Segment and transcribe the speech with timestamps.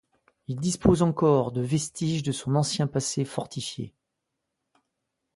[0.47, 3.93] Il dispose encore de vestiges de son ancien passé fortifié.